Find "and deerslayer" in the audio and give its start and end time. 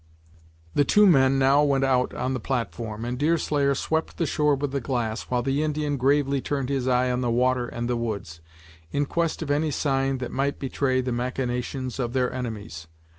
3.05-3.75